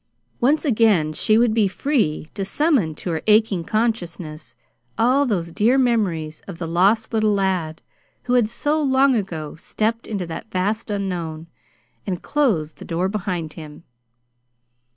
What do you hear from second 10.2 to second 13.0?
that vast unknown and closed the